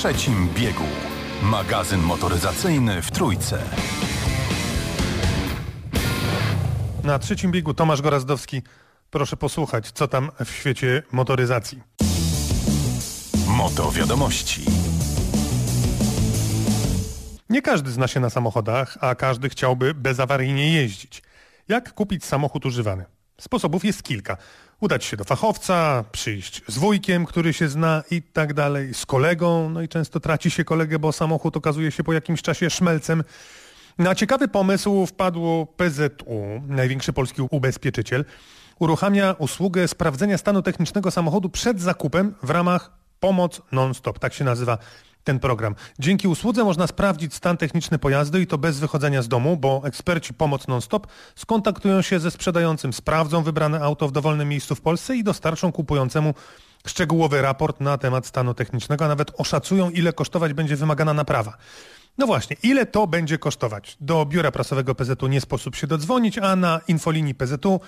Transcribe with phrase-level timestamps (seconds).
[0.00, 0.84] trzecim biegu.
[1.42, 3.62] Magazyn motoryzacyjny w Trójce.
[7.04, 8.62] Na trzecim biegu Tomasz Gorazdowski.
[9.10, 11.82] Proszę posłuchać, co tam w świecie motoryzacji.
[13.46, 14.64] Moto wiadomości.
[17.50, 21.22] Nie każdy zna się na samochodach, a każdy chciałby bezawaryjnie jeździć.
[21.68, 23.04] Jak kupić samochód używany?
[23.40, 24.36] Sposobów jest kilka.
[24.80, 29.70] Udać się do fachowca, przyjść z wujkiem, który się zna i tak dalej, z kolegą,
[29.70, 33.24] no i często traci się kolegę, bo samochód okazuje się po jakimś czasie szmelcem.
[33.98, 38.24] Na ciekawy pomysł wpadło PZU, największy polski ubezpieczyciel.
[38.78, 42.90] Uruchamia usługę sprawdzenia stanu technicznego samochodu przed zakupem w ramach
[43.20, 44.18] Pomoc Non-Stop.
[44.18, 44.78] Tak się nazywa
[45.24, 45.74] ten program.
[45.98, 50.34] Dzięki usłudze można sprawdzić stan techniczny pojazdu i to bez wychodzenia z domu, bo eksperci
[50.34, 51.06] Pomoc Non-Stop
[51.36, 56.34] skontaktują się ze sprzedającym, sprawdzą wybrane auto w dowolnym miejscu w Polsce i dostarczą kupującemu
[56.86, 61.56] szczegółowy raport na temat stanu technicznego, a nawet oszacują, ile kosztować będzie wymagana naprawa.
[62.20, 63.96] No właśnie, ile to będzie kosztować?
[64.00, 67.80] Do biura prasowego PZU nie sposób się dodzwonić, a na infolinii PZU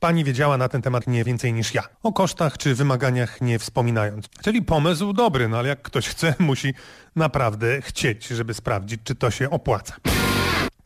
[0.00, 1.82] pani wiedziała na ten temat nie więcej niż ja.
[2.02, 4.28] O kosztach czy wymaganiach nie wspominając.
[4.44, 6.74] Czyli pomysł dobry, no ale jak ktoś chce, musi
[7.16, 9.94] naprawdę chcieć, żeby sprawdzić, czy to się opłaca.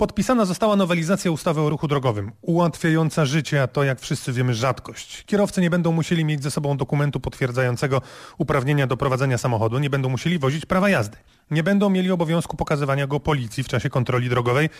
[0.04, 5.24] Podpisana została nowelizacja ustawy o ruchu drogowym, ułatwiająca życie, a to jak wszyscy wiemy rzadkość.
[5.24, 8.02] Kierowcy nie będą musieli mieć ze sobą dokumentu potwierdzającego
[8.38, 11.16] uprawnienia do prowadzenia samochodu, nie będą musieli wozić prawa jazdy.
[11.50, 14.70] Nie będą mieli obowiązku pokazywania go policji w czasie kontroli drogowej.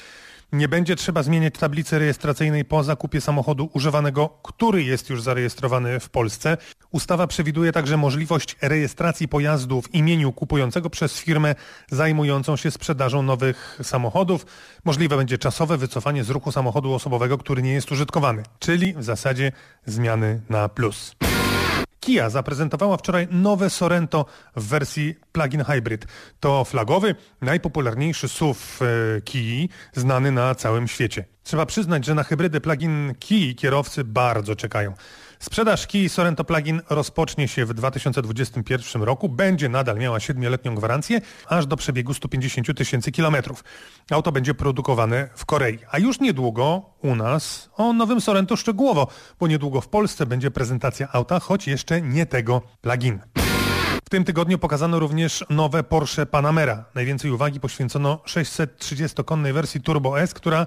[0.53, 6.09] Nie będzie trzeba zmieniać tablicy rejestracyjnej po zakupie samochodu używanego, który jest już zarejestrowany w
[6.09, 6.56] Polsce.
[6.91, 11.55] Ustawa przewiduje także możliwość rejestracji pojazdu w imieniu kupującego przez firmę
[11.91, 14.47] zajmującą się sprzedażą nowych samochodów.
[14.84, 19.53] Możliwe będzie czasowe wycofanie z ruchu samochodu osobowego, który nie jest użytkowany, czyli w zasadzie
[19.87, 21.17] zmiany na plus.
[22.05, 26.06] Kia zaprezentowała wczoraj nowe Sorento w wersji plug-in hybrid.
[26.41, 31.25] To flagowy, najpopularniejszy SUV e, Kii, znany na całym świecie.
[31.42, 34.94] Trzeba przyznać, że na hybrydy plug-in Kii kierowcy bardzo czekają.
[35.44, 39.28] Sprzedaż Kii Sorento Plug-in rozpocznie się w 2021 roku.
[39.28, 43.65] Będzie nadal miała 7-letnią gwarancję, aż do przebiegu 150 tysięcy kilometrów.
[44.10, 45.78] Auto będzie produkowane w Korei.
[45.91, 49.09] A już niedługo u nas o nowym Sorento szczegółowo,
[49.41, 53.21] bo niedługo w Polsce będzie prezentacja auta, choć jeszcze nie tego plug-in.
[54.04, 56.84] W tym tygodniu pokazano również nowe Porsche Panamera.
[56.94, 60.66] Najwięcej uwagi poświęcono 630-konnej wersji Turbo S, która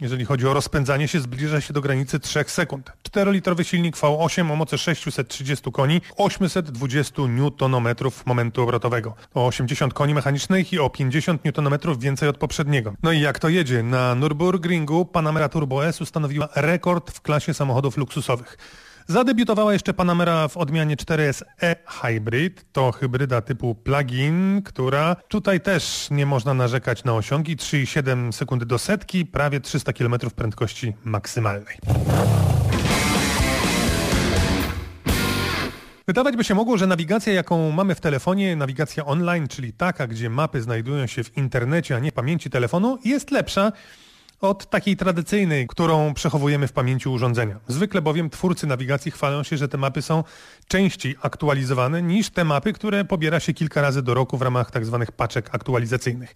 [0.00, 2.92] jeżeli chodzi o rozpędzanie się, zbliża się do granicy 3 sekund.
[3.10, 7.22] 4-litrowy silnik V8 o mocy 630 koni, 820
[7.60, 7.94] Nm
[8.26, 9.14] momentu obrotowego.
[9.34, 12.94] O 80 koni mechanicznych i o 50 Nm więcej od poprzedniego.
[13.02, 13.82] No i jak to jedzie?
[13.82, 18.58] Na Nürburgringu Panamera Turbo S ustanowiła rekord w klasie samochodów luksusowych.
[19.06, 22.64] Zadebiutowała jeszcze Panamera w odmianie 4S e-Hybrid.
[22.72, 27.56] To hybryda typu plug-in, która tutaj też nie można narzekać na osiągi.
[27.56, 31.76] 3,7 sekundy do setki, prawie 300 km prędkości maksymalnej.
[36.06, 40.30] Wydawać by się mogło, że nawigacja, jaką mamy w telefonie, nawigacja online, czyli taka, gdzie
[40.30, 43.72] mapy znajdują się w internecie, a nie w pamięci telefonu, jest lepsza
[44.42, 47.60] od takiej tradycyjnej, którą przechowujemy w pamięci urządzenia.
[47.68, 50.24] Zwykle bowiem twórcy nawigacji chwalą się, że te mapy są
[50.68, 54.96] częściej aktualizowane niż te mapy, które pobiera się kilka razy do roku w ramach tzw.
[55.06, 56.34] Tak paczek aktualizacyjnych.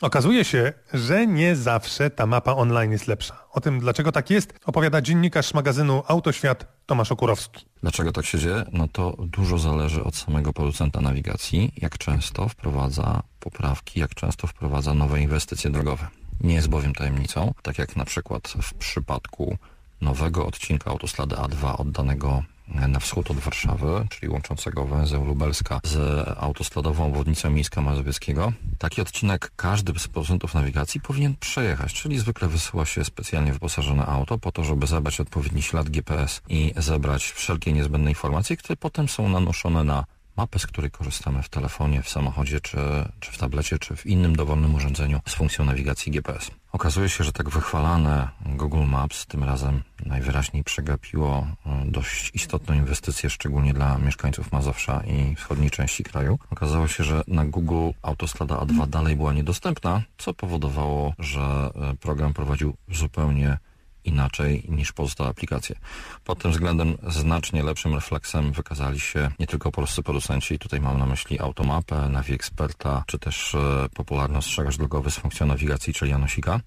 [0.00, 3.44] Okazuje się, że nie zawsze ta mapa online jest lepsza.
[3.52, 7.66] O tym, dlaczego tak jest, opowiada dziennikarz magazynu Autoświat Tomasz Okurowski.
[7.82, 8.64] Dlaczego tak się dzieje?
[8.72, 14.94] No to dużo zależy od samego producenta nawigacji, jak często wprowadza poprawki, jak często wprowadza
[14.94, 16.06] nowe inwestycje drogowe.
[16.40, 19.56] Nie jest bowiem tajemnicą, tak jak na przykład w przypadku
[20.00, 22.42] nowego odcinka autostrady A2 oddanego
[22.88, 28.52] na wschód od Warszawy, czyli łączącego węzeł Lubelska z autostradową obwodnicą Miejska Mazowieckiego.
[28.78, 34.38] Taki odcinek każdy z producentów nawigacji powinien przejechać, czyli zwykle wysyła się specjalnie wyposażone auto
[34.38, 39.28] po to, żeby zebrać odpowiedni ślad GPS i zebrać wszelkie niezbędne informacje, które potem są
[39.28, 40.04] nanoszone na
[40.40, 42.78] mapę, z której korzystamy w telefonie, w samochodzie, czy,
[43.20, 46.50] czy w tablecie, czy w innym dowolnym urządzeniu z funkcją nawigacji GPS.
[46.72, 53.30] Okazuje się, że tak wychwalane Google Maps tym razem najwyraźniej przegapiło e, dość istotną inwestycję,
[53.30, 56.38] szczególnie dla mieszkańców Mazowsza i wschodniej części kraju.
[56.50, 62.32] Okazało się, że na Google autostrada A2 dalej była niedostępna, co powodowało, że e, program
[62.32, 63.58] prowadził zupełnie
[64.04, 65.76] inaczej niż pozostałe aplikacje.
[66.24, 71.06] Pod tym względem znacznie lepszym refleksem wykazali się nie tylko polscy producenci, tutaj mam na
[71.06, 76.60] myśli Automapę, Navi Experta, czy też e, popularny ostrzegacz drogowy z funkcją nawigacji, czyli Janosika,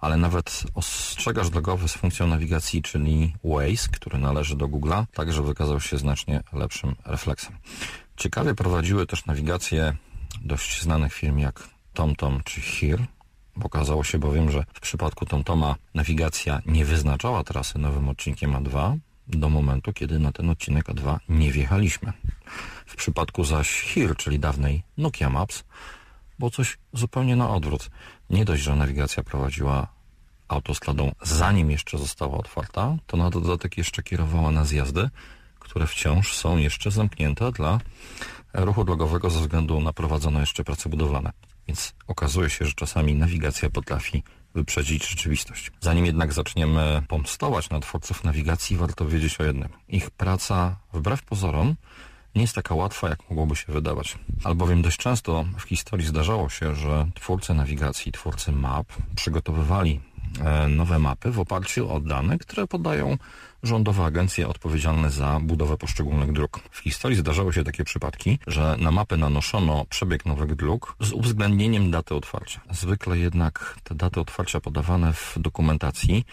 [0.00, 5.80] ale nawet ostrzegacz drogowy z funkcją nawigacji, czyli Waze, który należy do Google'a, także wykazał
[5.80, 7.56] się znacznie lepszym refleksem.
[8.16, 9.96] Ciekawie prowadziły też nawigację
[10.40, 13.06] dość znanych firm jak TomTom czy HIR.
[13.62, 18.98] Okazało się bowiem, że w przypadku TomToma nawigacja nie wyznaczała trasy nowym odcinkiem A2
[19.28, 22.12] do momentu, kiedy na ten odcinek A2 nie wjechaliśmy.
[22.86, 25.64] W przypadku zaś HIR, czyli dawnej Nokia Maps,
[26.38, 27.90] było coś zupełnie na odwrót.
[28.30, 29.86] Nie dość, że nawigacja prowadziła
[30.48, 35.10] autostradą zanim jeszcze została otwarta, to na dodatek jeszcze kierowała na zjazdy,
[35.58, 37.80] które wciąż są jeszcze zamknięte dla
[38.54, 41.32] ruchu drogowego ze względu na prowadzone jeszcze prace budowlane.
[41.68, 44.22] Więc okazuje się, że czasami nawigacja potrafi
[44.54, 45.72] wyprzedzić rzeczywistość.
[45.80, 49.68] Zanim jednak zaczniemy pomstować na twórców nawigacji, warto wiedzieć o jednym.
[49.88, 51.74] Ich praca, wbrew pozorom,
[52.34, 54.18] nie jest taka łatwa, jak mogłoby się wydawać.
[54.44, 58.86] Albowiem dość często w historii zdarzało się, że twórcy nawigacji, twórcy map
[59.16, 60.00] przygotowywali
[60.68, 63.16] nowe mapy w oparciu o dane, które podają
[63.62, 66.60] rządowe agencje odpowiedzialne za budowę poszczególnych dróg.
[66.70, 71.90] W historii zdarzały się takie przypadki, że na mapy nanoszono przebieg nowych dróg z uwzględnieniem
[71.90, 72.60] daty otwarcia.
[72.70, 76.24] Zwykle jednak te daty otwarcia podawane w dokumentacji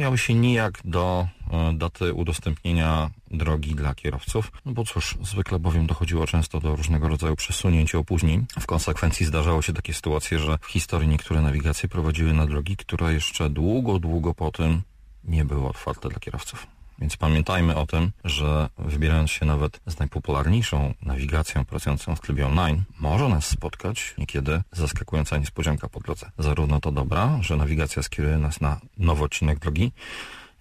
[0.00, 5.86] miały się nijak do e, daty udostępnienia drogi dla kierowców, no bo cóż, zwykle bowiem
[5.86, 8.46] dochodziło często do różnego rodzaju przesunięć i opóźnień.
[8.60, 13.14] W konsekwencji zdarzało się takie sytuacje, że w historii niektóre nawigacje prowadziły na drogi, które
[13.14, 14.82] jeszcze długo, długo po tym
[15.24, 16.66] nie były otwarte dla kierowców.
[17.00, 22.82] Więc pamiętajmy o tym, że wybierając się nawet z najpopularniejszą nawigacją pracującą w trybie online,
[22.98, 26.30] może nas spotkać niekiedy zaskakująca niespodzianka po drodze.
[26.38, 29.92] Zarówno to dobra, że nawigacja skieruje nas na nowy odcinek drogi,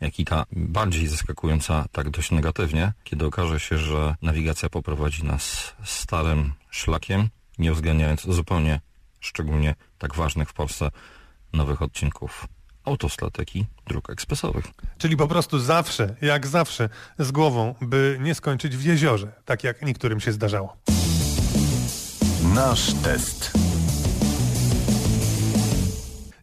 [0.01, 5.73] jak i ta bardziej zaskakująca tak dość negatywnie, kiedy okaże się, że nawigacja poprowadzi nas
[5.83, 8.81] starym szlakiem, nie uwzględniając zupełnie
[9.19, 10.91] szczególnie tak ważnych w Polsce
[11.53, 12.47] nowych odcinków
[12.89, 13.49] autostratek
[13.87, 14.65] dróg ekspresowych.
[14.97, 16.89] Czyli po prostu zawsze, jak zawsze,
[17.19, 20.77] z głową, by nie skończyć w jeziorze, tak jak niektórym się zdarzało.
[22.55, 23.51] Nasz test.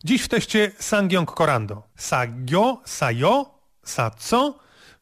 [0.05, 1.83] Dziś w teście Sangyong Korando.
[1.97, 3.51] Sagyo, sayo,
[3.85, 4.59] sa co?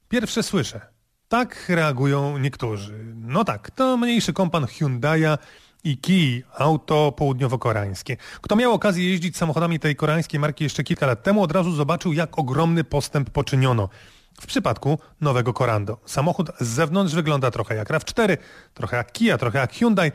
[0.09, 0.81] Pierwsze słyszę.
[1.29, 3.05] Tak reagują niektórzy.
[3.15, 5.39] No tak, to mniejszy kompan Hyundai'a
[5.85, 8.17] i Ki, auto południowo-koreańskie.
[8.41, 12.13] Kto miał okazję jeździć samochodami tej koreańskiej marki jeszcze kilka lat temu, od razu zobaczył,
[12.13, 13.89] jak ogromny postęp poczyniono.
[14.41, 15.99] W przypadku nowego Corando.
[16.07, 18.37] Samochód z zewnątrz wygląda trochę jak RAV4,
[18.75, 20.13] trochę jak Kia, trochę jak Hyundai.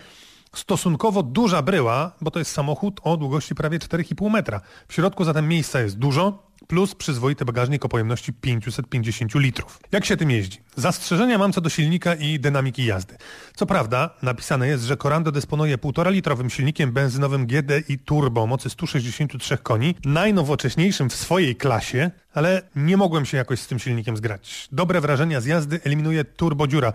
[0.55, 4.61] Stosunkowo duża bryła, bo to jest samochód o długości prawie 4,5 metra.
[4.87, 9.79] W środku zatem miejsca jest dużo, plus przyzwoity bagażnik o pojemności 550 litrów.
[9.91, 10.57] Jak się tym jeździ?
[10.79, 13.17] Zastrzeżenia mam co do silnika i dynamiki jazdy.
[13.55, 19.95] Co prawda, napisane jest, że Corando dysponuje 1,5-litrowym silnikiem benzynowym GDI Turbo mocy 163 koni,
[20.05, 24.67] najnowocześniejszym w swojej klasie, ale nie mogłem się jakoś z tym silnikiem zgrać.
[24.71, 26.93] Dobre wrażenia z jazdy eliminuje turbodziura.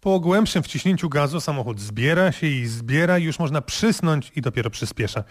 [0.00, 5.24] Po głębszym wciśnięciu gazu samochód zbiera się i zbiera już można przysnąć i dopiero przyspiesza.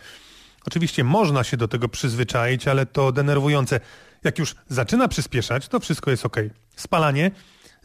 [0.65, 3.79] Oczywiście można się do tego przyzwyczaić, ale to denerwujące.
[4.23, 6.37] Jak już zaczyna przyspieszać, to wszystko jest ok.
[6.75, 7.31] Spalanie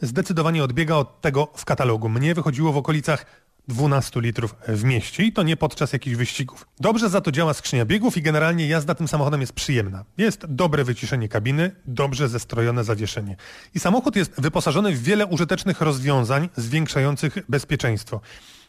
[0.01, 2.09] zdecydowanie odbiega od tego w katalogu.
[2.09, 3.25] Mnie wychodziło w okolicach
[3.67, 6.67] 12 litrów w mieście i to nie podczas jakichś wyścigów.
[6.79, 10.05] Dobrze za to działa skrzynia biegów i generalnie jazda tym samochodem jest przyjemna.
[10.17, 13.35] Jest dobre wyciszenie kabiny, dobrze zestrojone zawieszenie.
[13.75, 18.21] I samochód jest wyposażony w wiele użytecznych rozwiązań zwiększających bezpieczeństwo.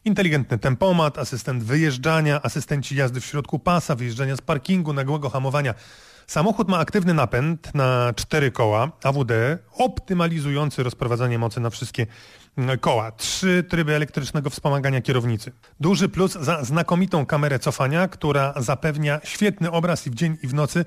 [0.05, 5.75] Inteligentny tempomat, asystent wyjeżdżania, asystenci jazdy w środku pasa, wyjeżdżania z parkingu, nagłego hamowania.
[6.33, 9.33] Samochód ma aktywny napęd na cztery koła AWD,
[9.73, 12.07] optymalizujący rozprowadzanie mocy na wszystkie
[12.57, 13.13] mm, koła.
[13.13, 15.53] Trzy tryby elektrycznego wspomagania kierownicy.
[15.81, 20.55] Duży plus za znakomitą kamerę cofania, która zapewnia świetny obraz i w dzień i w
[20.55, 20.85] nocy.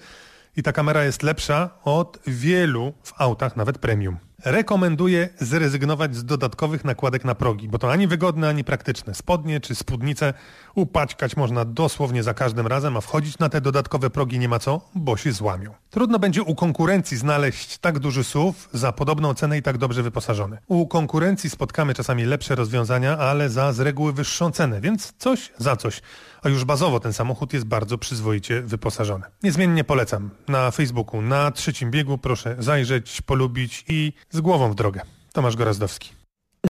[0.57, 6.85] I ta kamera jest lepsza od wielu w autach, nawet premium rekomenduję zrezygnować z dodatkowych
[6.85, 9.13] nakładek na progi, bo to ani wygodne, ani praktyczne.
[9.13, 10.33] Spodnie czy spódnice
[10.75, 14.81] upaćkać można dosłownie za każdym razem, a wchodzić na te dodatkowe progi nie ma co,
[14.95, 15.73] bo się złamią.
[15.89, 20.57] Trudno będzie u konkurencji znaleźć tak duży SUV za podobną cenę i tak dobrze wyposażony.
[20.67, 25.75] U konkurencji spotkamy czasami lepsze rozwiązania, ale za z reguły wyższą cenę, więc coś za
[25.75, 26.01] coś.
[26.43, 29.23] A już bazowo ten samochód jest bardzo przyzwoicie wyposażony.
[29.43, 30.29] Niezmiennie polecam.
[30.47, 35.01] Na Facebooku, na trzecim biegu proszę zajrzeć, polubić i z głową w drogę.
[35.33, 36.24] Tomasz Gorazdowski.